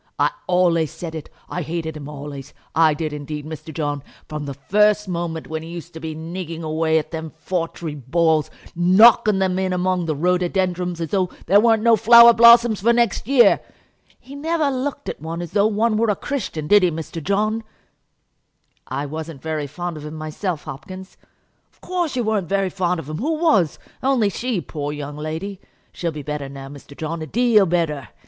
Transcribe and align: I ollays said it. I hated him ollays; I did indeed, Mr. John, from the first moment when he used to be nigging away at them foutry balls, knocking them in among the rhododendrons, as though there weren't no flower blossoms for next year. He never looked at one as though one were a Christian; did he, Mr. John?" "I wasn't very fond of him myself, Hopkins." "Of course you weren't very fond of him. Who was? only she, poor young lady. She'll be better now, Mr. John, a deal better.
I 0.17 0.31
ollays 0.49 0.89
said 0.89 1.13
it. 1.13 1.29
I 1.47 1.61
hated 1.61 1.95
him 1.95 2.07
ollays; 2.07 2.53
I 2.73 2.95
did 2.95 3.13
indeed, 3.13 3.45
Mr. 3.45 3.71
John, 3.71 4.01
from 4.27 4.47
the 4.47 4.55
first 4.55 5.07
moment 5.07 5.45
when 5.45 5.61
he 5.61 5.69
used 5.69 5.93
to 5.93 5.99
be 5.99 6.15
nigging 6.15 6.63
away 6.63 6.97
at 6.97 7.11
them 7.11 7.29
foutry 7.29 7.93
balls, 7.93 8.49
knocking 8.75 9.37
them 9.37 9.59
in 9.59 9.71
among 9.73 10.07
the 10.07 10.15
rhododendrons, 10.15 11.01
as 11.01 11.09
though 11.11 11.29
there 11.45 11.59
weren't 11.59 11.83
no 11.83 11.95
flower 11.95 12.33
blossoms 12.33 12.81
for 12.81 12.91
next 12.91 13.27
year. 13.27 13.59
He 14.19 14.33
never 14.33 14.71
looked 14.71 15.07
at 15.07 15.21
one 15.21 15.39
as 15.39 15.51
though 15.51 15.67
one 15.67 15.97
were 15.97 16.09
a 16.09 16.15
Christian; 16.15 16.65
did 16.65 16.81
he, 16.81 16.89
Mr. 16.89 17.23
John?" 17.23 17.63
"I 18.87 19.05
wasn't 19.05 19.43
very 19.43 19.67
fond 19.67 19.97
of 19.97 20.05
him 20.07 20.15
myself, 20.15 20.63
Hopkins." 20.63 21.15
"Of 21.71 21.79
course 21.79 22.15
you 22.15 22.23
weren't 22.23 22.49
very 22.49 22.71
fond 22.71 22.99
of 22.99 23.07
him. 23.07 23.19
Who 23.19 23.33
was? 23.35 23.77
only 24.01 24.29
she, 24.29 24.61
poor 24.61 24.91
young 24.91 25.15
lady. 25.15 25.61
She'll 25.91 26.11
be 26.11 26.23
better 26.23 26.49
now, 26.49 26.69
Mr. 26.69 26.97
John, 26.97 27.21
a 27.21 27.27
deal 27.27 27.67
better. 27.67 28.07